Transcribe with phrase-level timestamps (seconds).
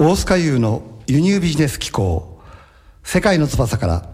[0.00, 2.38] 大須賀祐の輸入ビジネス紀行
[3.02, 4.08] 世界の翼から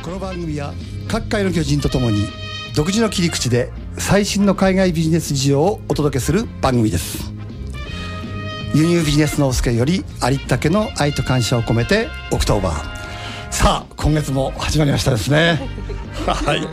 [0.00, 0.72] この番組は
[1.08, 2.28] 各界の巨人とともに
[2.76, 7.32] 独自の切り口で最新の海外ビジネス事情をお届けする番組です。
[8.76, 13.52] 輸入ビジネスの大須賀よりありったけの愛と感謝を込めて October。
[13.52, 15.68] さあ今月も始まりましたですね。
[16.26, 16.64] はい。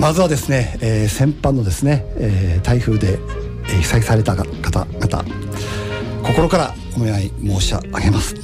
[0.00, 3.18] まずはですね、えー、先般のですね、えー、台風で、
[3.66, 5.24] 被災された方々。
[6.22, 8.34] 心からお願い申し上げます。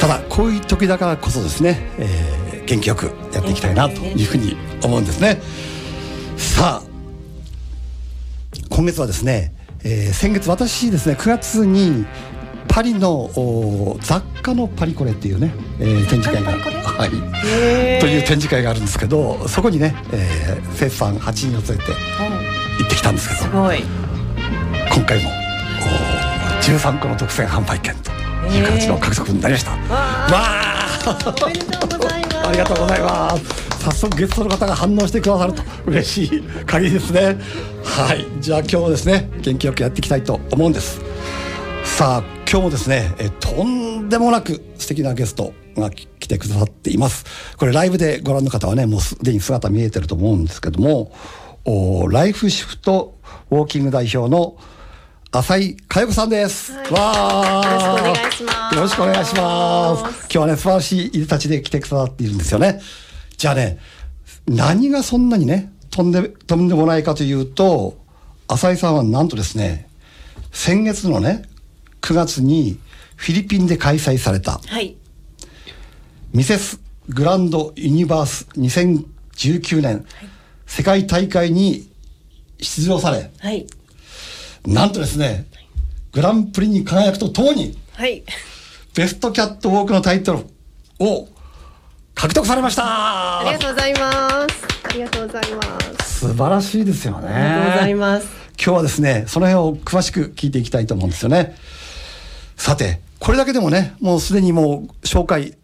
[0.00, 5.40] ただこういう時だからこそですね、えー、元気よくやっていきたいなというふうに思うんですね。
[6.36, 6.94] さあ
[8.68, 12.04] 今月はですね、えー、先月私ですね9月に
[12.68, 13.30] パリの
[14.00, 17.10] 雑貨のパリコレっていうね、えー、展示会がはい。
[18.00, 21.92] という展示会があるんですけどそこにね、えー、生徒さん8人を連れて
[22.78, 23.82] 行ってきたんですけど、すごい。
[24.92, 25.43] 今回も
[26.64, 28.10] 13個の独占販売券と
[28.48, 29.72] いう形の獲得になりました。
[29.72, 32.48] わあ、おめでとうございます。
[32.48, 33.44] ありがとうございます。
[33.84, 37.36] 早速ゲストの方が反応してくださると嬉しい限りですね。
[37.84, 41.02] はい、じゃあ今日もですね元気よくやっていきたいと思うんです。
[41.84, 47.26] さあ今日もですねえとんでもなく素敵なゲストが来てくださっています。
[47.58, 51.12] これライブでご覧の方はねもうすでに姿見えてると思うんですけども、
[51.66, 53.18] おライフシフト
[53.50, 54.56] ウォーキング代表の
[55.36, 56.72] 浅井佳代子さんです。
[56.72, 58.04] はい、わあ。
[58.06, 58.74] よろしくお願いします。
[58.76, 60.02] よろしくお願いします。
[60.02, 62.80] 今日はね、素晴らしいいでたちで来てくださっているんですよね。
[63.36, 63.80] じゃあね、
[64.46, 67.98] 何がそんなにね、とんで、とんでもないかというと、
[68.46, 69.88] 浅井さんはなんとですね、
[70.52, 71.42] 先月のね、
[72.00, 72.78] 9月に
[73.16, 74.94] フィリピンで開催された、はい。
[76.32, 80.04] ミセスグランドユニバース2019年、はい、
[80.66, 81.90] 世界大会に
[82.60, 83.66] 出場され、はい。
[84.66, 85.46] なんとですね、
[86.12, 88.22] グランプリに輝くとともに、はい。
[88.94, 90.38] ベストキャットウォークのタイトル
[91.04, 91.28] を
[92.14, 94.10] 獲得されましたありがとうございま
[94.48, 94.64] す。
[94.84, 96.20] ありがとうございます。
[96.20, 97.28] 素晴らしいですよね。
[97.28, 98.26] ありがとうございます。
[98.56, 101.56] 今日はですね、その辺を詳しく聞いていきたいと思うんですよね。
[102.56, 105.56] さて、これだけでもね、もうすでにもう紹介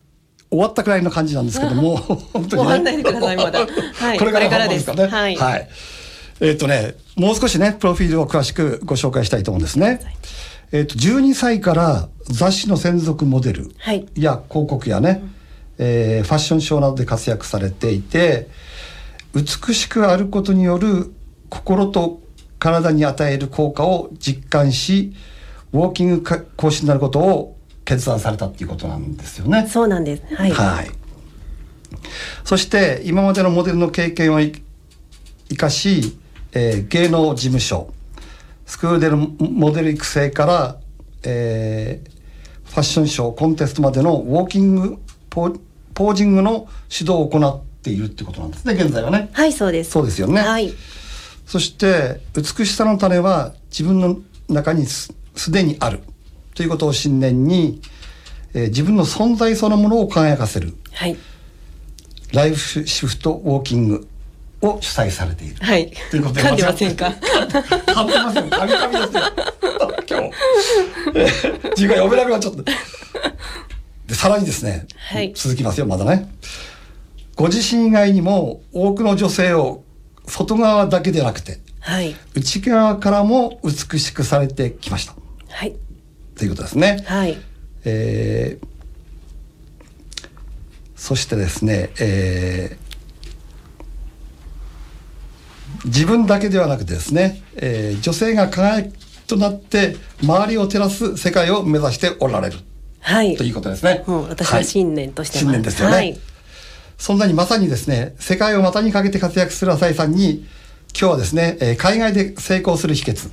[0.51, 2.49] 終わったくらいの感じなんですけども、本当に、ね。
[2.49, 3.61] 終わんないでください、まだ。
[3.61, 4.19] はい。
[4.21, 5.07] これからですかね。
[5.07, 5.37] はい。
[5.37, 5.69] はい
[6.41, 10.01] えっ、ー、とね、もう少しね、プロフィールを詳しくご紹介したいと思うんですね。
[10.73, 13.71] えっ、ー、と、12歳から雑誌の専属モデル
[14.15, 15.23] や広告やね、
[15.79, 18.49] えー、ファッションショーなどで活躍されていて、
[19.35, 21.13] 美しくあることによる
[21.51, 22.21] 心と
[22.59, 25.13] 体に与える効果を実感し、
[25.73, 29.67] ウォーキング講師になることを決断されたっていうことなんですよね。
[29.69, 30.35] そうなんです。
[30.35, 30.51] はい。
[30.53, 30.91] はい、
[32.45, 36.17] そして今までのモデルの経験を生かし、
[36.53, 37.93] えー、芸能事務所
[38.67, 40.77] スクールでのモデル育成から、
[41.25, 45.51] えー、ファッションショーコンテストまでのウォーキングポ
[45.93, 49.29] ポージングの指導を行っているってことなんですね現在はね。
[49.33, 49.91] はいそうです。
[49.91, 50.41] そうですよね。
[50.41, 50.73] はい。
[51.47, 54.19] そして美しさの種は自分の
[54.49, 55.13] 中にす
[55.51, 56.01] でにある。
[56.55, 57.81] ということを信念に、
[58.55, 61.17] えー、自分の存在そのものを輝かせる、はい、
[62.33, 64.09] ライフシフトウォーキング
[64.63, 65.57] を主催されている。
[65.61, 65.91] はい。
[66.11, 66.43] ということで。
[66.43, 67.07] 噛んでませんか？
[67.07, 68.45] 噛んでません。
[68.45, 69.23] 噛み噛みですよ。
[70.09, 70.21] 今
[71.71, 71.77] 日。
[71.77, 72.63] 字が読めなくなっちゃった。
[72.63, 76.31] で、さらにですね、はい、続きますよ、まだね。
[77.37, 79.85] ご自身以外にも多くの女性を
[80.27, 85.15] 外側だけでなくて、はい、内側からも美しくされてきました。
[85.49, 85.75] はい。
[86.37, 87.03] ということですね。
[87.07, 87.39] はい。
[87.85, 88.67] えー、
[90.97, 92.90] そしてですね、えー、
[95.85, 98.93] 自分だけではなくてですね、えー、女性が輝き
[99.27, 102.59] となって周りを照らす世界を目指しておられる、
[103.01, 104.05] はい、ということですね。
[104.07, 106.21] うん、私は信念として、はい、信念ですよね、はい、
[106.99, 110.47] そんなにまさにですね世界を股にかけて活躍する浅井さんに
[110.99, 113.31] 今日はですね、えー、海外で成功する秘訣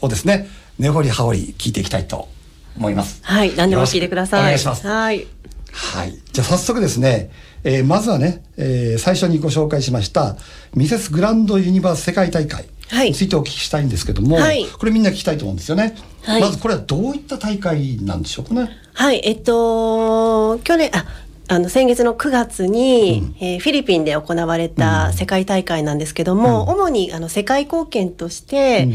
[0.00, 0.48] をですね
[0.78, 2.28] 根掘り葉掘り聞いていきたいと
[2.76, 3.20] 思います。
[3.24, 4.40] はい、何でも聞いてください。
[4.42, 4.86] お願いします。
[4.86, 5.26] はい。
[5.72, 6.18] はい。
[6.32, 7.30] じゃあ早速ですね、
[7.64, 10.36] えー、まずはね、えー、最初にご紹介しました
[10.74, 12.66] ミセスグランドユニバース世界大会
[13.06, 18.70] についてお聞きしたいんですけども、はい、これみんな聞きたいと思うんですよね、はい、まずこれはどういった大会なんでしょうかね。
[18.94, 19.20] はい。
[19.24, 21.06] えっと去年あ
[21.50, 28.92] あの先月の9月に、うん、えー、フィリピンで行われた世界大会なんですけども、うん、主にあの世界貢献として、うん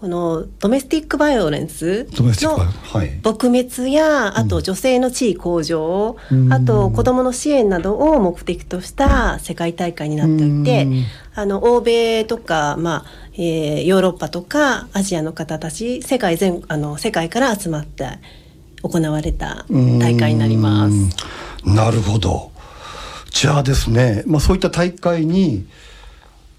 [0.00, 2.32] このドメスティックバイオレンスの
[3.22, 6.52] 撲滅やあと女性の地位向上、うん。
[6.52, 11.04] あと子どもの支援などを目的とした世界大会になっていて、うん。
[11.34, 18.18] あの欧米とか、まあえーヨーロッパとかアジアの方たち世界全あの世界から集まって
[18.82, 20.94] 行われた大会になります。
[21.64, 21.74] うん。
[21.74, 22.52] なるほど。
[23.30, 25.66] じゃあですね、まあ、そういった大会に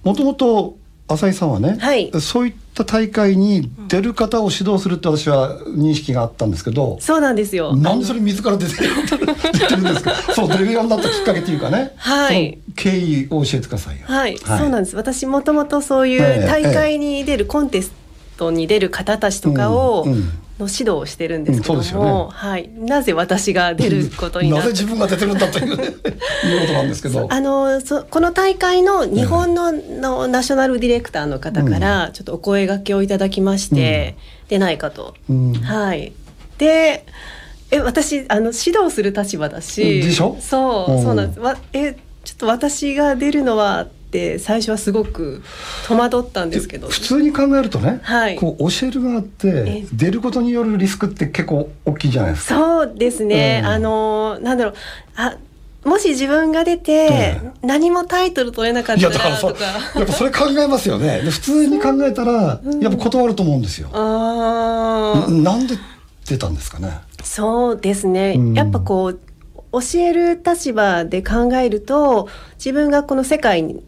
[0.04, 2.12] もともと浅井さんはね、はい。
[2.20, 7.76] そういった大会に出る方を指導するって私は認識があったんですけど、そうなんですよ。
[7.76, 10.14] なんでそれ自ら出てる言ってるんですか？
[10.34, 12.58] そう出るようになったきっかけというかね、はい。
[12.76, 14.02] 経緯を教えてくださいよ。
[14.08, 14.96] はい、そうなんです。
[14.96, 17.92] 私もともとそういうええ大会に出る、コンテス
[18.38, 20.06] トに出る方たちとかを、
[20.60, 22.28] の指導をしてるんですけども、うんね。
[22.32, 27.28] はい、なぜ私が出ることになった なぜ自分が出てるんだといういうことなんですけど。
[27.30, 34.16] あのそこの大会の日本の,、のナショナルディレクターの方からちょっとお声掛けをいただきまして、
[34.50, 35.54] 出ないかと、うん。
[35.54, 36.14] はい。
[36.58, 37.06] で
[37.70, 41.40] え私あの指導する立場だしでしょそう、うんそうなんです。
[41.40, 45.44] わえちょっと私が出るのはって最初はすごく
[45.88, 46.88] 戸惑ったんですけど。
[46.88, 48.36] 普通に考えるとね、はい。
[48.38, 52.56] こう教える側ってえ出ることによるリスクって結構大きいじゃないですか。
[52.56, 53.70] そうですね、うん。
[53.70, 54.74] あのなんだろう。
[55.18, 55.38] あ
[55.84, 59.64] もし自分が出て、え何もタイトル取れなかっいたらとか。
[59.96, 61.22] やっぱそれ考えますよね。
[61.22, 63.90] で普通に考えたらやっぱ断ると思うんですよ。
[63.94, 65.42] あー。
[65.44, 65.76] ななんで
[66.26, 67.00] 出たんですかね。
[67.24, 68.54] そうですね、うん。
[68.54, 69.20] やっぱこう
[69.72, 73.82] 教える立場で考えると自分がこの世界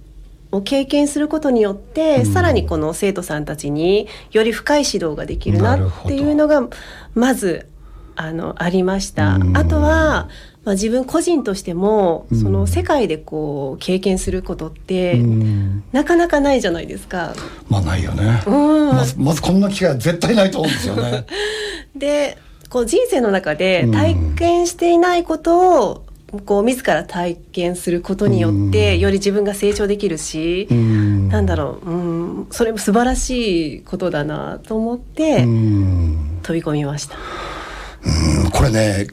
[0.51, 6.67] を経験することによって、うんさらにこの生徒さんたちにより深い指導ができるなっていうのが
[7.13, 7.67] まず
[8.15, 9.35] あのありました。
[9.35, 10.29] うんあとは、
[10.65, 17.33] まあ、自分個人としても、うんその世界でこう経験することって、うんなかなかないじゃないですか。
[17.69, 18.43] まあないよね。
[18.45, 21.25] うんまずまずこんな機会は絶対ないと思うんですよね。
[21.95, 22.37] で
[22.69, 26.05] こう人生の中でうん体験していないことを
[26.45, 28.99] こう自ら体験することによってうん。
[28.99, 31.29] より自分が成長できるし、うん。
[31.29, 36.39] なんだろう、うん、それも素晴らしいことだなと思ってうん。
[36.43, 37.17] 飛び込みました。
[38.45, 38.51] うん。
[38.51, 39.07] これね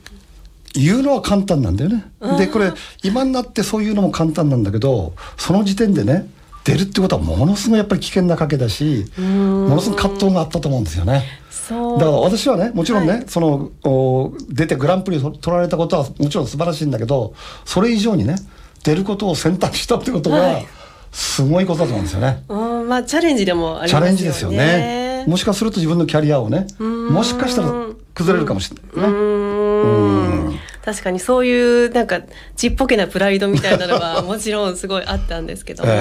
[0.75, 2.05] 言うのは簡単なんだよね。
[2.39, 2.73] でこれ
[3.03, 6.29] 今になってそういうのも簡単なんだけどその時点でね
[6.67, 11.25] 出るってことはものすごいやっぱり危険な賭けだしうんものすごい葛藤があったと思うんですよね。
[11.69, 17.35] だから私はねもちろんね、はいそのお出てグランプリを取られたことはもちろん素晴らしいんだけど
[17.65, 18.37] それ以上にね
[18.85, 20.67] 出ることを選択したってことははい
[21.13, 22.45] すごいことだと思うんですよね。
[22.49, 24.05] うんまあチャレンジでもありますよね。
[24.05, 25.25] チャレンジですよね。
[25.27, 27.73] もしかすると自分のキャリアをねんもしかしたら
[28.15, 29.17] 崩れるかもしれないね。
[29.17, 30.36] うーん
[30.87, 32.23] 確かにそういうなんか
[32.55, 35.93] ちっぽけなプライドみたいなのはもちろんすごいあったんですけども、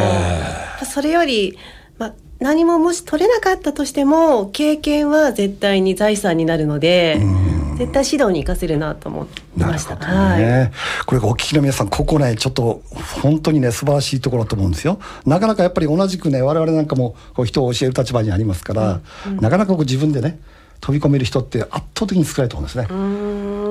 [0.85, 1.57] それより、
[1.97, 9.27] まあ、何ももし取れなかったとしても経験は絶対に財産になるのでうん絶対指導に生かせるなと思
[9.57, 9.95] いました。
[9.95, 10.71] なるほどはいね。
[11.05, 12.81] これお聞きの皆さん、ここね、ちょっと
[13.21, 14.99] 本当にね、素晴らしいところだと思うんですよ。
[15.25, 19.01] なかなかやっぱり同じくね、我々なんかもこう人を教える立場にありますから、
[19.41, 20.39] なかなかこう自分でね、
[20.79, 22.87] 飛び込める人って圧倒的に少ないと思うんですね。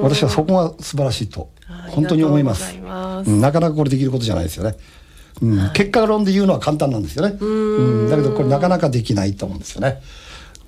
[0.04, 2.74] 私はそこが素晴らしいとあ本当に思います。
[2.74, 4.76] うんなかなかこれできることじゃないですよね、
[5.42, 7.36] うん結果論で言うのは簡単なんですよね。
[7.40, 8.10] うん。
[8.10, 10.00] だけどこれなかなかできないと思うんですよね。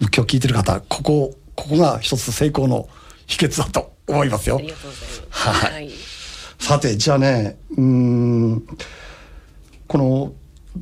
[0.00, 2.88] 今日聞いてる方ここここが一つ成功の
[3.26, 4.56] 秘訣だと思いますよ。
[5.30, 5.72] はい。
[5.72, 5.90] はい。
[6.58, 8.66] さてじゃあねうーん
[9.86, 10.32] この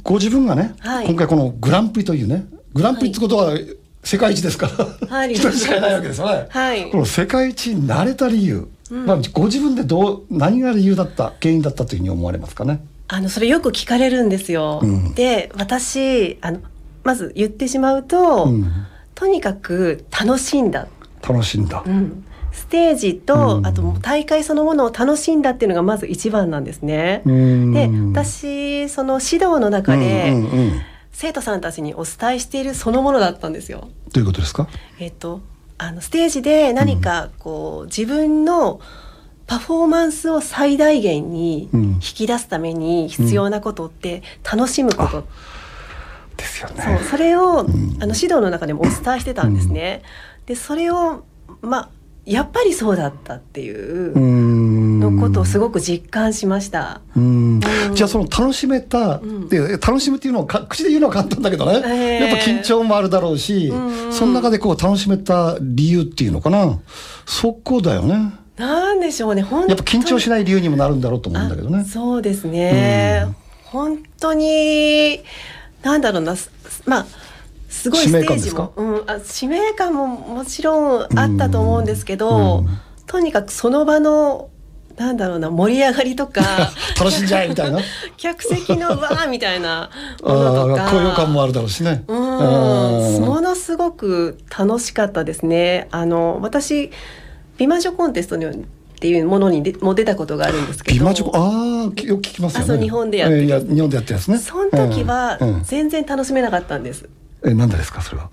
[0.03, 1.07] ご自分がね、はい。
[1.07, 3.59] 今回このグランプリというねグランプリってことは
[4.05, 5.33] 世界一ですから、はい。
[5.33, 6.91] 一人しかいないわけですよね、はい。
[6.91, 12.85] この世界一になれた理由、まあ、ご自分でどう何が理由だった原因だったというふうに思われますかね。
[13.09, 14.81] あのそれよく聞かれるんですよ。
[14.83, 15.15] うん。
[15.15, 16.61] で私あの
[17.03, 18.71] まず言ってしまうと、うん。
[19.15, 20.87] とにかく楽しんだ、
[21.27, 23.67] 楽しんだ、うん、ステージと、うん。
[23.67, 27.23] あともう大会そのものを楽しんだっていうのがまず一番なんですね。
[27.25, 27.73] うん。
[27.73, 27.89] で
[28.21, 30.73] 私その指導の中で、うんうんうん
[31.15, 33.89] 生徒さんたちにお伝えしているそのものだったんですよ。
[34.13, 34.69] どういうことですか？
[34.99, 35.41] えっと
[35.79, 38.81] あのステージで何かこう、自分の
[39.47, 41.83] パフォーマンスを最大限にうん。
[41.95, 45.27] 引き出すために必要なことって楽しむこと、
[46.37, 47.67] ですよそうねそれを、ん。
[48.01, 50.03] あの指導の中でもお伝えしてたんですね。
[50.47, 51.25] でそれを
[51.61, 51.89] まあ
[52.25, 54.44] やっぱりそうだったっていううん
[55.11, 57.01] のことをすごく実感しました。
[57.17, 57.55] うん。
[57.55, 57.61] うん。
[57.95, 59.49] じゃあその楽しめた、ん。
[59.49, 62.29] で楽しむっていうのをか口で言うのは簡単だけどね、ええ。
[62.29, 66.79] やっぱ緊張もあるだろうし、うんその中でこう楽しめた理由っていうのかな。
[67.27, 68.33] そこだよね。
[68.57, 69.43] なんでしょうね。
[69.43, 69.71] 本当に。
[69.71, 71.79] やっぱ緊張しない理由にもなるんだろうと思うんだけどね。
[71.81, 73.37] あそうですね、うん。
[73.65, 75.21] 本当に
[75.83, 76.37] なんだろうな。
[76.37, 76.51] す
[76.87, 77.07] まあ
[77.69, 82.69] すごいステージも、うん、あ使命感ももちろんあったと思うんですけど、うん。
[83.07, 84.49] とにかくその場の
[84.97, 86.41] なんだろうな盛り上がりとか。
[86.99, 87.81] 楽しんじゃえみたいな？
[88.17, 89.91] 客席のわーみたいな
[90.25, 90.85] あものとか。
[90.87, 92.05] ー高揚感もあるだろうしね。
[92.09, 93.19] うん。
[93.19, 93.23] うん。
[93.23, 95.89] ものすごく楽しかったですね。
[95.91, 96.91] あの私
[97.59, 98.51] 美魔女コンテストにっ
[99.01, 100.99] ていうものにでも出たことがあるんですけど。
[100.99, 102.65] 美魔女ああよく聞きますよね。
[102.65, 103.43] あそう日本でやってる。
[103.43, 104.39] えー日本でやってるやつね。
[104.39, 105.49] その時はうん。
[105.49, 105.63] うん。
[105.65, 107.09] 全然楽しめなかったんです。
[107.45, 108.29] えなんでですかそれは？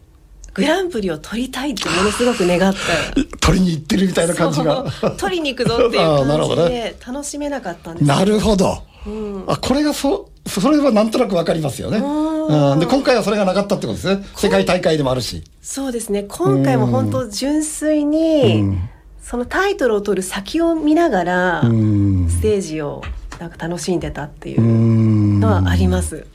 [0.53, 3.37] グランプリを取りたいってものすごく願った。
[3.39, 4.85] 取りに行ってるみたいな感じが。
[5.17, 8.05] 取りに行くぞっていう感じで 楽しめなかったんです。
[8.05, 9.43] なるほど、うん。
[9.47, 11.99] あこれがそそれはなんとなくわかりますよね。
[11.99, 12.71] うん。
[12.73, 12.79] うん。
[12.79, 14.25] で今回はそれがなかったってことですね。
[14.35, 15.43] 世界大会でもあるし。
[15.61, 16.23] そうですね。
[16.27, 18.89] 今回も本当純粋に、うん。
[19.23, 22.27] そのタイトルを取る先を見ながら、うん。
[22.29, 23.01] ステージを
[23.39, 25.39] なんか楽しんでたっていううん。
[25.39, 26.25] のはあります。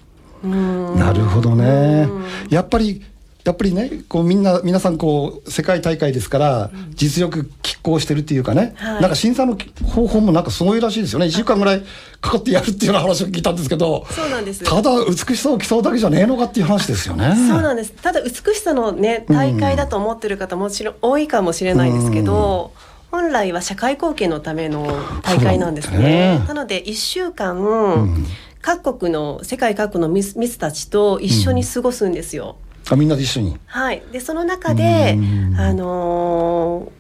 [0.42, 0.98] うん。
[0.98, 2.08] なるほどね。
[2.10, 2.24] うん。
[2.48, 3.02] やっぱり
[3.46, 11.82] やっぱりねこうみんな皆さんこう世界大会ですから実力拮抗してるっていうかね、はいなんか審査の方法もなんかすごいらしいですよね1週間ぐらい
[12.20, 14.64] かかってやるっていうような話を聞いたんですけどそうなんです。
[14.64, 17.34] ただ美しさを競うだけじゃねえのかっていう話ですよね。
[17.36, 17.92] そうなんです。
[17.92, 22.72] ただ美しさのね大会だと思ってる方もちろん多いかもしれないですけど、
[23.10, 24.86] 本来は社会貢献のための
[25.22, 26.38] 大会なんですそうなね。
[26.38, 28.26] ねなので一週間、
[28.60, 32.56] 各国の世界各国のミスミスたちと一緒に過ごすんですよ。
[32.90, 33.58] あみんなで一緒に？
[33.66, 34.02] はい。
[34.12, 35.56] でその中でうん。
[35.58, 36.96] あのー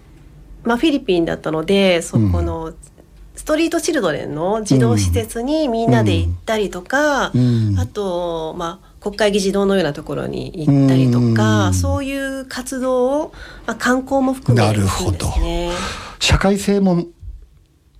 [0.68, 2.74] まあフィリピンだったのでそこの、
[3.36, 7.78] ストリートチルドレンの児童施設にみんなで行ったりとか、うん。
[7.78, 11.74] あと、まあ、国会議事堂のようなところに行ったりとか、うん。
[11.74, 13.32] そういう活動を、
[13.66, 15.28] まあ、観光も含めなるほど。
[16.18, 17.04] 社会性も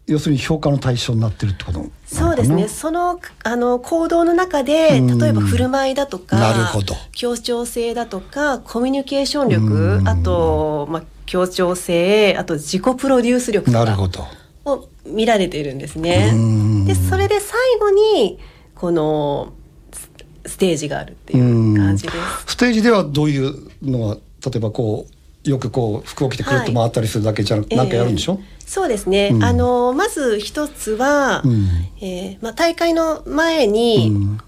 [0.06, 2.68] 要するに評価の対象になってるってことそうですね。
[2.68, 14.24] そのあの行動の中でうん例えば振る舞いだとか、なるほど協調性だとかコミュニケーション力、うんあとまあ協調性、あと自己プロデュース力とかなるほど。
[14.64, 16.84] を見られているんですねうん。
[16.86, 18.38] でそれで最後に
[18.74, 19.52] この
[19.92, 20.10] ス
[20.52, 22.16] ステージがあるっていう感じです。
[22.52, 24.20] ステージではどういうのが例
[24.56, 25.16] えばこう
[25.48, 29.44] よくこう服を着てくるっと回ったりするだけじゃなんかやるんでしょ、そうですね、うん。
[29.44, 31.68] あのまず一つは、うん。
[32.00, 34.38] えーまあ、大会の前に、うん。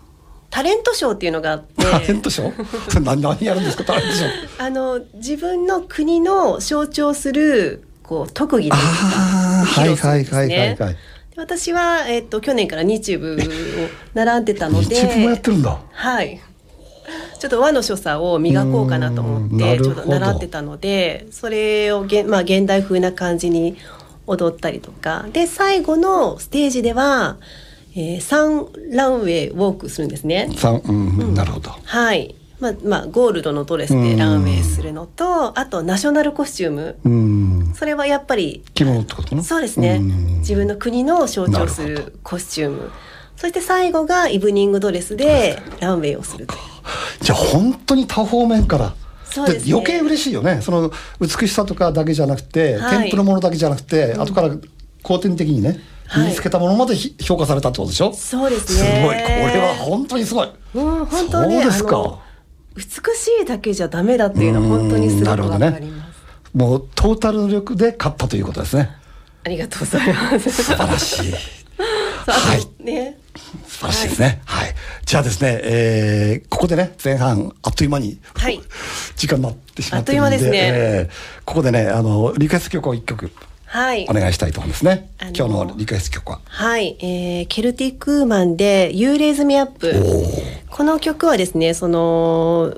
[0.51, 1.85] タレントショーっていうのがあって。
[1.85, 2.91] タレントショー？
[2.91, 4.65] それ何何やるんですかタレントショー。
[4.65, 10.59] あの自分の国の象徴するこう特技というかああはいはいはいんですね。
[10.59, 10.97] はいはいで
[11.37, 13.39] 私は、えっと去年から日舞を
[14.15, 14.97] 習ってたので。
[14.97, 15.79] 日舞もやってるんだ。
[15.93, 16.41] はい。
[17.39, 23.79] ちょっと和の所作を磨こうかなと思うんってちょっと習ってたのでそれをげん、まあ、現代風な感じに
[24.29, 25.27] 踊ったりとか。
[25.33, 27.37] で最後のステージでは、
[27.95, 30.51] えー、3ランウェイウォークするんですね。
[30.57, 31.71] さんうん、なるほど。
[31.71, 32.35] はい。
[32.61, 36.99] まあまあ、ゴールドのドレスでランウェイするのとあとナショナルコスチューム。
[37.05, 37.73] うん。
[37.75, 39.43] それはやっぱり着物ってこと？
[39.43, 39.99] そうですね。
[39.99, 42.91] ん自分の国の象徴するコスチューム。
[43.37, 46.61] そして最後がイブニングドレスでランウェイをするという。
[47.21, 48.95] じゃあ本当に多方面から
[49.47, 49.73] そうですね。
[49.73, 50.61] 余計嬉しいよね。
[50.63, 50.91] その
[51.21, 52.99] 美しさとかだけじゃなくて、はい。
[52.99, 54.51] 添付のものだけじゃなくて、後から
[55.03, 56.23] 後天的にねはい。
[56.25, 58.13] 身につけたものまでひ評価されたってことでしょ？
[58.13, 59.03] そうですね。
[59.05, 59.17] ごい。
[59.17, 60.49] これは本当にすごい。
[60.75, 62.21] うん本当ねそうですか。
[62.77, 62.89] 美し
[63.43, 68.91] いだけじゃダメだっていうのは本当にすごくわかります、もうトータル力で勝ったということですね。
[69.45, 70.51] ありがとうございます。
[70.51, 71.33] 素晴らしい。
[72.31, 72.85] はい。
[72.85, 73.19] ね。
[73.67, 74.43] 素晴らしいですね。
[74.45, 78.61] はい、じゃあですね、えーここでね前半あっという間に、はい
[79.19, 80.71] 時間になってしまってるんあっという間ですね。
[80.73, 83.31] えーここでねあのリクエスト曲を一曲。
[83.65, 84.07] はい。
[84.09, 86.41] お願いしたいと思うんですね、あの今日のリクエスト曲は。
[86.47, 89.95] はい、えー、ケルティックウーマンで「You Raise Me Up」
[90.71, 92.75] この曲はですねその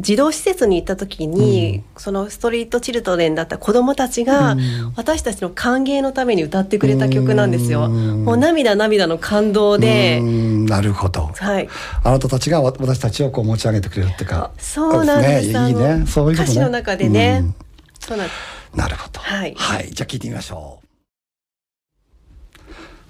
[0.00, 4.56] 児童施設に行った時に、そのストリートチルドレンだった子供たちが、
[4.96, 7.86] 私たちの歓迎のために歌ってくれた曲なんですよ。
[7.86, 8.24] うん。
[8.24, 10.20] もう涙涙の感動で。
[10.20, 11.30] なるほど。
[11.34, 11.68] はい。
[12.04, 14.52] あなたたちがわ私たちをこう持ち上げてくれるっていうか。
[14.58, 15.52] そうなんです。
[15.52, 16.06] ねいいね。
[16.06, 16.44] そういうことね。
[16.44, 17.54] 歌詞の中でね、うん。
[17.98, 18.76] そうなんです。
[18.76, 19.20] なるほど。
[19.20, 19.56] はい。
[19.90, 20.88] じゃあ聞いてみましょう。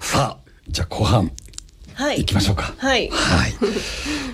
[0.03, 1.31] さあじゃあ後半
[1.93, 2.19] はい。
[2.19, 2.73] 行きましょうか。
[2.77, 3.09] はい。
[3.09, 3.53] はい。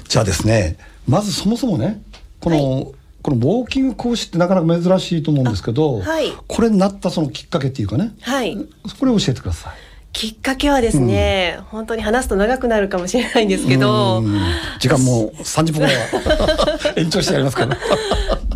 [0.08, 2.02] じゃあですね、まずそもそもね、
[2.46, 6.32] この、このウォーキング講師ってなかなか珍しいと思うんですけど、あはい。
[6.48, 8.56] これになったそのきっかけっていうかね、はい。
[9.00, 9.74] これを教えてください。
[10.14, 14.40] きっかけはですね、本当に話すと長くなるかもしれないんですけど、うん。
[14.80, 17.78] 時間もう30分ぐらいは 延長してやりますから。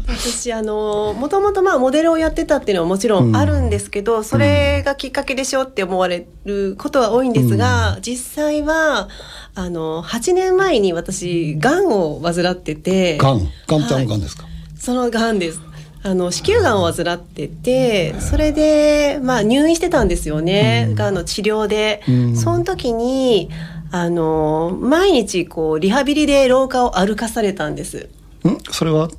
[0.08, 9.08] 私あのもともとまあモデルをやってたっていうのはもちろんあるんですけど、それがきっかけでしょって思われることは多いんですが、実際は
[9.56, 13.18] あの8年前に私がんを患ってて。
[13.18, 14.06] がんがんってあはい。
[14.06, 14.46] のがんですか、
[14.78, 15.62] そのがんです。
[16.02, 22.38] あの子宮がんを患っててそれで、まあ、入院してたんですよね、がんの治療で、うん。
[22.38, 23.50] その時に
[23.92, 28.10] あの毎日こうリハビリで廊下を歩かされたんです。
[28.48, 28.58] ん？
[28.72, 29.10] それは？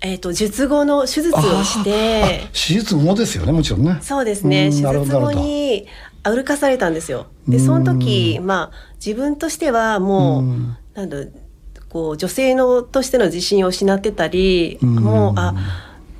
[0.00, 2.24] えっ、と術後の手術をして。
[2.24, 3.98] あ手術後ですよねもちろんね。
[4.00, 4.66] そうですね。
[4.66, 5.88] 手術後に
[6.22, 7.26] 歩かされたんですよ。
[7.48, 10.76] でその時まあ自分としてはもう、うん。
[10.94, 11.18] なんだ
[11.88, 14.94] こう女性のとしての自信を失ってたり、うん。
[14.96, 15.54] もうあ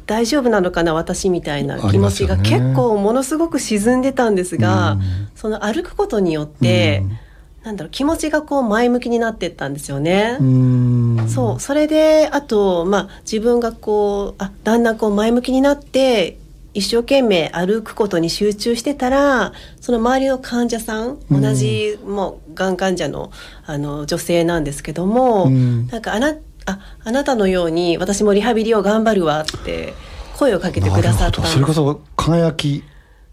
[0.06, 5.00] 大丈夫なのかな私みたいなあ気持ちが結構ものすごく沈んでたんですが、うん。
[5.34, 7.18] その歩くことによって、うん。
[7.64, 10.36] なんだろう気持ちがこう前向きになってったんですよね。
[10.38, 11.26] うん。
[11.28, 16.38] そうそれであと、まあ、自分がこうあだんだんこう前向きになって
[16.74, 21.40] 一生懸命歩くことに集中してたらその周りの患者さんうん。
[21.40, 23.30] 同じ、もうがん患者の
[23.64, 25.86] あの女性なんですけども、うん。
[25.86, 26.34] なんかあな
[26.66, 29.94] ああなたのように私もリハビリを頑張るわって
[30.36, 32.82] 声をかけてくださったそれこそ輝き。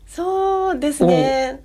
[0.05, 1.63] そうですね。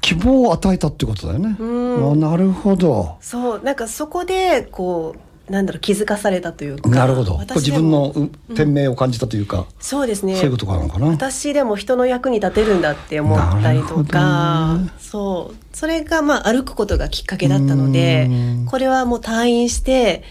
[0.00, 2.12] 希望を与えたってことだよね、うん。
[2.12, 3.16] あなるほど。
[3.20, 7.40] そうなんかそこでこうなんだろう気づかされたというかなるほど。
[7.56, 10.34] 自分のう天命を感じたというか、そうですね。
[10.36, 11.06] そういうことなのかな？
[11.06, 14.90] 私でも人の役に立てるんだって思ったりとか、どね。
[14.98, 15.56] そう。
[15.72, 18.66] それがまあ歩くことがきっかけだったのでうん。
[18.66, 20.22] これはもう退院して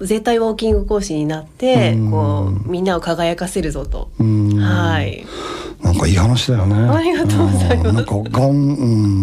[0.00, 2.10] 絶対ウォーキング講師になってうん。
[2.10, 4.10] こうみんなを輝かせるぞと。
[4.18, 4.56] うん。
[4.58, 5.26] はい。
[5.82, 6.74] なんかいい話だよね。
[6.74, 7.92] ありがとうございます。
[7.92, 7.94] ん。
[7.96, 8.50] なんかがん、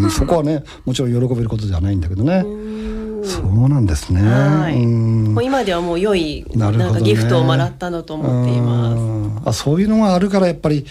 [0.04, 2.81] うん、そこはねもちろん喜べることではないんだけどね、うん
[3.24, 4.76] そうなんですね、はい。
[4.76, 5.34] うん。
[5.34, 6.78] もう今ではもう良いなね。
[6.78, 8.98] なんかギフトをもらったのと思っています。
[8.98, 9.42] うん。
[9.46, 10.86] あそういうのがあるからやっぱり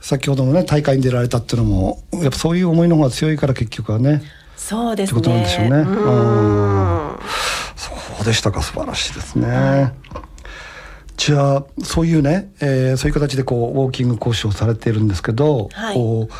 [0.00, 4.22] 先ほどのね大会に出られたっていうのもやっぱそういう思いの方が強いから結局はね。
[4.56, 5.70] そうですってことなんでしょうね。
[5.70, 5.76] ね。
[5.78, 7.18] うん。
[7.76, 8.62] そうでしたか。
[8.62, 9.92] 素晴らしいですね。
[11.16, 15.94] じゃあそういうね、えーそういう形でこうウォーキング講師をされているんですけど、はい。
[15.94, 16.34] こう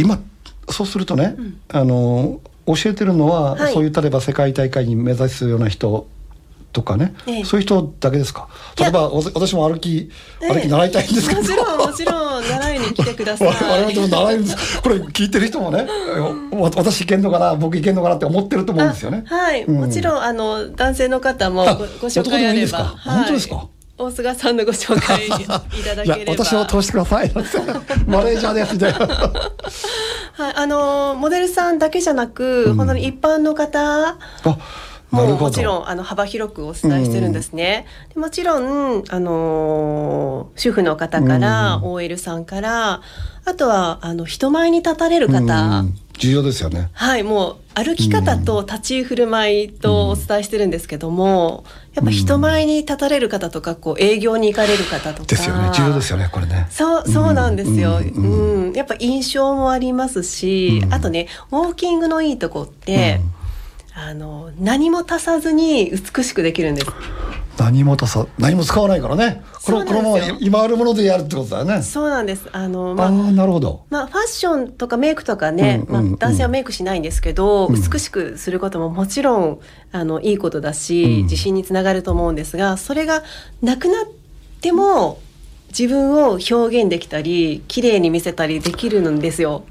[0.00, 0.20] 今
[0.70, 1.36] そうするとね、
[1.68, 2.40] あの
[2.76, 3.72] 教えてるのは、はい。
[3.72, 6.06] そういう例えば世界大会に目指すような人
[6.72, 7.44] とかね、ええ。
[7.44, 8.48] そういう人だけですか？
[8.78, 10.08] 例えばお私も歩き
[10.40, 13.48] 歩き習いたいんですけど、もちろんもちろん習いに来てください。
[13.50, 14.80] 我々とも習えるんです。
[14.80, 15.86] これ聞いてる人もね
[16.52, 17.56] わ私いけんのかな？
[17.56, 19.24] 僕いけんのかなって思ってると思うんですよね。
[19.28, 19.76] あはい、うん。
[19.80, 22.84] もちろんあの男性の方もあごご紹介あれば、男でもいいですか？
[22.84, 23.16] はい。
[23.16, 23.66] 本当ですか？
[24.00, 26.32] 大菅さんのご紹介 いただければ。
[26.32, 27.30] 私を通してください
[28.06, 34.08] マネージャーですみたいなはい、あのモデルさんだけじゃなく、本当に一般の方。
[34.08, 34.16] あ
[35.10, 37.86] もうもちろんあの幅広くお伝えしてるんですね。
[38.14, 43.00] でもちろんあのー主婦の方から、うん OL さんから
[43.44, 46.90] あとはあの人前に立たれる方、うん重要ですよね。
[46.92, 55.26] はい、もう歩き方と立ち居振る舞いとお伝えしてるんですけども、やっぱ人前に立たれる方とか、こう営業に行かれる方とか。
[55.26, 55.70] ですよね。
[55.72, 56.66] 重要ですよねこれね。
[56.70, 57.98] そう、そうなんですよ。
[57.98, 60.94] ううんん、やっぱ印象もありますし、うん。
[60.94, 63.20] あとね、ウォーキングのいいとこって、
[63.94, 66.86] あの、何も足さずに美しくできるんです。
[67.60, 69.42] 何も足さ何も使わないからね。
[69.64, 71.82] このこのまま今あるものでやるってことだよね。
[71.82, 72.48] そうなんです。
[72.52, 73.84] あの、まあああ、なるほど。
[73.90, 77.74] まあ、ファッションとかメイクとかね、うんうんうんまあ、男性はメイクしないんですけど、うん。
[77.74, 79.60] 美しくすることももちろん
[79.92, 81.22] あのいいことだし、うん。
[81.24, 83.22] 自信につながると思うんですがそれが
[83.62, 84.06] なくなっ
[84.60, 85.20] ても
[85.68, 89.64] 自分を表現できたり綺麗に見せたりできるんですよ。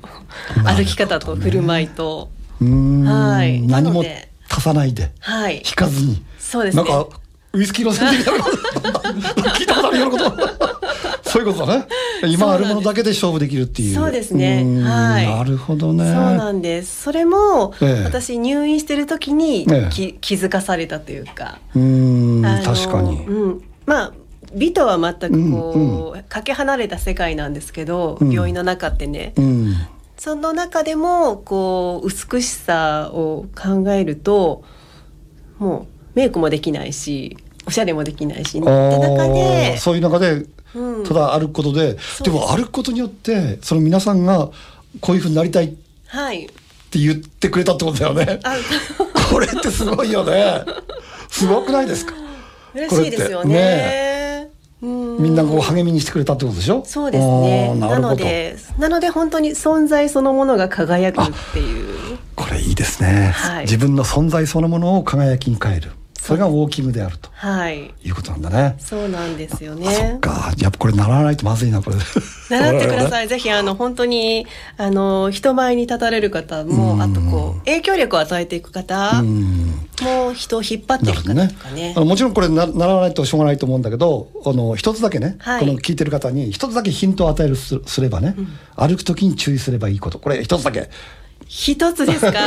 [0.64, 0.64] ね。
[0.64, 2.30] 歩き方と振る舞いと。
[2.62, 3.62] はい。
[3.62, 4.04] な何も
[4.50, 5.12] 足さないで。
[5.20, 5.58] はい。
[5.58, 6.24] 引かずに。
[6.38, 6.84] そうですね。
[6.84, 7.20] なんか
[7.54, 8.58] ウイスキーの宣伝みたいなこと。
[9.58, 11.30] 聞いたことあるようなこと。
[11.30, 11.88] そういうことだね。
[12.28, 13.96] 今あるものだけで勝負できるっていう。
[13.96, 14.64] そうですね。
[14.84, 15.28] はい。
[15.28, 16.04] なるほどね。
[16.04, 17.04] そうなんです。
[17.04, 18.04] それも、ええ。
[18.04, 19.90] 私入院してる時にええ。
[19.92, 21.60] き、気づかされたというか。
[21.76, 23.26] うーん確かに。
[23.26, 24.12] うん、まあ
[24.56, 28.32] 美とは全くこう、うんうかけ離れた世界なんですけど、うん。
[28.32, 29.76] 病院の中ってね、うん。
[30.18, 34.64] その中でもこう美しさを考えると
[35.60, 38.72] もうメイクもできないしおしゃれもできないしって中
[39.24, 40.46] あでーそういう中で
[40.76, 41.04] うん。
[41.04, 42.22] ただ歩くことで、す。
[42.24, 44.50] でも歩くことによってその皆さんが
[45.02, 45.74] こういうふうになりたいっ
[46.08, 46.48] はい。
[46.92, 48.40] て言ってくれたってことだよね。
[48.44, 48.56] あ
[49.32, 50.62] これってすごいよね。
[51.30, 52.14] すごくないですか？
[52.76, 54.50] 嬉しいですよね。
[54.82, 55.18] うん。
[55.24, 56.84] みんなこう励みにしてくれたってことでしょ？
[56.86, 57.74] そうですね。
[57.76, 62.18] なのでなので本当に存在そのものが輝くっていう。
[62.36, 63.66] これいいですね、はい。
[63.66, 67.92] 自分の存在そのものを輝きに変えるそれがウォーキングであるとはい。
[68.04, 68.76] いうことなんだね。
[68.80, 70.52] そうなんですよあそっねか。
[70.60, 71.96] やっぱこれ習わないとまずいなこれ。
[72.50, 73.26] 習ってください。
[73.28, 73.28] い。
[73.30, 74.46] ぜひ、あの、本当に、
[74.78, 77.02] あの、人前に立たれる方も、うん。
[77.02, 79.74] あと、こう、影響力を与えていく方うん。
[80.02, 81.94] も、人を引っ張っていく方とかね。
[81.96, 82.00] あ。
[82.02, 85.60] のもちろんこれな習わないとしょうがないと思うんだけどあの一つだけね、はい。
[85.62, 88.36] この聞いてる方に一つだけヒントを与えるすすればね、
[88.76, 90.20] 歩く時に注意すればいいこと。
[90.20, 90.90] これ一つだけ。
[91.48, 92.40] 一つですか？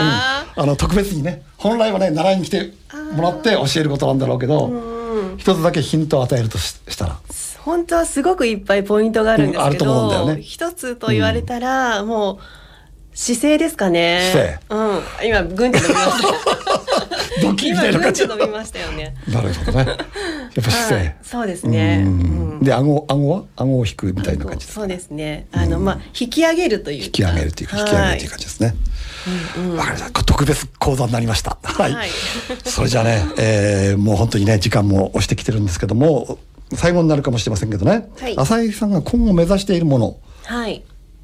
[0.54, 2.72] あの特別にね本来はね習いに来て
[3.14, 7.20] もらって教えることなんだろうけどうん一つだけヒントを与えるとししたら。
[7.60, 10.42] 本当はすごくいっぱいポイントがあるんですけうんあると思うんだよど、ね。
[10.42, 12.38] 一つと言われたら、もう、
[13.14, 14.60] 姿勢ですかね。
[14.68, 15.02] 姿うん。
[15.26, 16.28] 今、ぐんって伸びました。
[17.42, 19.14] ドッキリみた今、いな感じ伸びましたよね。
[19.28, 22.06] なるほどねやっぱ姿勢、はいそうですね。
[22.60, 23.44] で顎顎は？
[23.56, 25.46] 顎を引くみたいな感じそうですね。
[25.52, 27.04] あの、まあ、引き上げるというか。
[27.06, 28.74] 引き上げるというか引き上げるという感じですね。
[29.76, 30.24] わ、かりました。
[30.24, 31.56] 特別講座になりました。
[31.62, 31.92] はい。
[31.92, 32.08] はい
[32.64, 36.38] それじゃあね、えーもう本当にね時間も押してきてるんですけども、
[36.74, 38.08] 最後になるかもしれませんけどね。
[38.20, 40.82] はい浅井さんが今後目指しているものはい。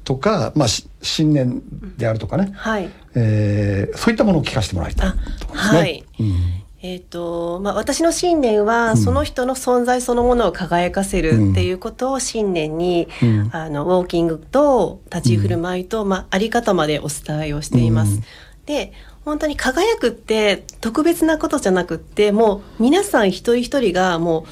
[0.09, 1.61] とか、まあし信念
[1.95, 2.89] であるとかね、はい。
[3.13, 5.79] えーそういったものを聞かせてもらいたいあと思いますね。
[5.79, 6.05] はい。
[6.19, 6.35] うん。
[6.81, 13.49] えっ、と、まあ、私の信念は、その人の存在そのものを輝かせるっていうことを信念に、うん。
[13.51, 18.15] あの、ウォーキングと立ち振る舞いと、まあ、あり方までお伝えをしています。
[18.15, 18.23] うん。
[18.65, 18.93] で、
[19.25, 24.45] 本当に輝くって特別なことじゃなくって、もう皆さん一人一人がもう、う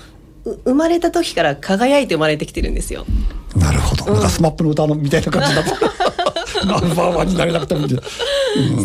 [0.66, 3.06] 生まれた時から輝いて生まれてきてるんですよ。
[3.56, 4.06] なるほど。
[4.14, 5.76] なんか SMAP の歌のみたいな感じだと。
[6.66, 8.02] ナンバーワンになれなくてもいいんだ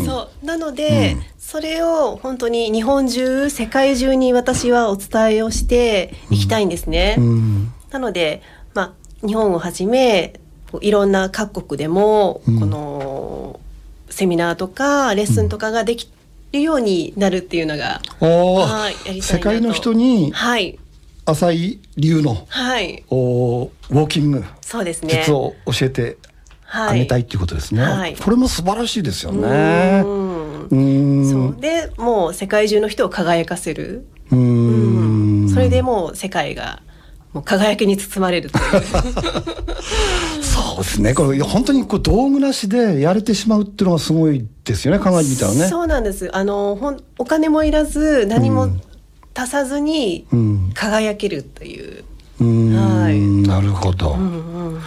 [0.05, 7.16] そうなので、それを本当に日本中世界中に私はお伝えをしていきたいんですね。
[7.18, 7.72] うん。
[7.90, 8.42] なので、
[8.75, 10.35] まあ、日本をはじめ
[10.81, 13.61] いろんな各国でも、うんこの
[14.09, 16.07] セミナーとかレッスンとかができ
[16.53, 20.79] るようになるっていうのが、はい世界の人にはい
[21.25, 25.15] 浅井流のはいおウォーキングそうですね。
[25.15, 26.17] 術を教えて
[26.67, 27.83] あげたいっていうことですね。
[27.83, 30.01] はいこれも素晴らしいですようね。
[30.01, 31.31] んうーん。
[31.31, 35.49] そうでもう世界中の人を輝かせる、うーん。
[35.51, 36.81] それでもう世界が
[37.33, 38.83] もう輝きに包まれるという
[40.43, 41.15] そうですね。
[41.15, 44.99] これ本当にこう道具なしでやれてしまうっていうのがすごいですよね。
[44.99, 45.69] 考えてみたらね。
[45.69, 48.69] そうなんですあのほんお金もいらず何も
[49.35, 50.71] 足さずにうん。
[50.75, 52.05] 輝けるという、
[52.40, 53.01] うーん。
[53.03, 54.14] はいなるほど。
[54.14, 54.81] うんうん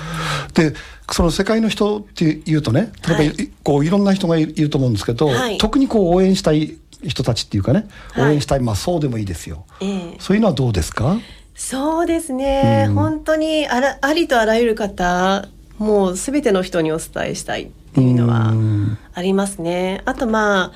[0.54, 0.74] で
[1.12, 9.66] その世界の人っていうとね例えば、はいいこういろんな人がいると思うんですけど、はい特にこう応援したい人たちっていうかね応はい援したい、まあそうでもいいですよ。
[9.82, 11.18] ええそういうのはどうですか？
[11.54, 20.02] そうですね、うん本当にあらありとあらゆる方もう全ての人にお伝えしたいっていうのはうんありますね。
[20.06, 20.72] あとまあ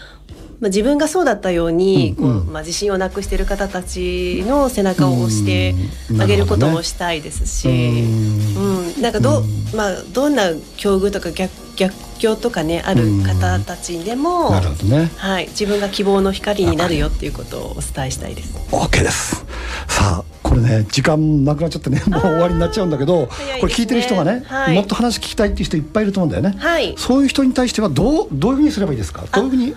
[0.60, 5.74] まあ、自分がそうだったように、うんうんこうまあ、自信をなくしている方たちの背中を押して
[6.12, 9.44] うんあげることもしたいですし、うんうんなんかど,、
[9.76, 15.10] まあ、どんな境遇とか逆逆境とかねある方たちでも、なるほどね。
[15.16, 18.58] はい、自分が希望の光になるよっていうことをお伝えしたいです。
[18.76, 19.46] OK です。
[19.88, 23.28] さあこれね時間なくなっちゃってねもう終わりになっちゃうんだけど、ね
[23.62, 26.60] これ聞いてる人がね、はいもっと話聞きたいっていう人いっぱいいると思うんだよね。
[26.60, 29.24] はいそういう人に対してはどうどういうふうにすればいいですか？
[29.32, 29.74] どういうふうに？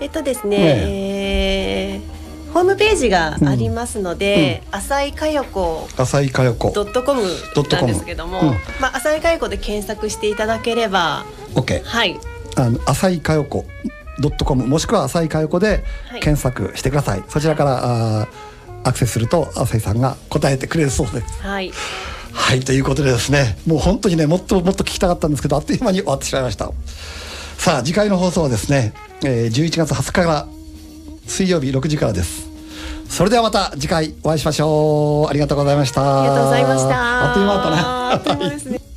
[0.00, 2.00] えっとですね、ねえ。
[2.16, 2.20] ー
[2.52, 6.70] ホームページがありますので、浅井かよこ浅井佳代子。
[6.72, 8.46] ドットコムなんですけども、うん。
[8.80, 11.82] まあ浅井かよこで検索していただければ、OK。
[11.84, 12.18] はい、
[12.56, 13.64] あの浅井佳代子
[14.20, 16.20] ドットコムもしくは浅井佳代子ではい。
[16.20, 17.22] 検索してください。
[17.28, 18.28] そちらからあー
[18.82, 21.42] アクセスすると浅井さんが答えてくれるそうです。
[21.42, 21.70] はい、
[22.32, 26.72] はいということでですねもう本当にねもっともっと聞きたかったんですけどあっという間に終わってしまいました。
[27.58, 30.48] さあ次回の放送はですね、えー、11月20日から
[31.26, 32.48] 水曜日6時からです
[33.08, 37.28] それではまた次回お会いしましょうありがとうございましたありがとうございました。
[37.28, 38.89] あっという間だったねあっという間ですね。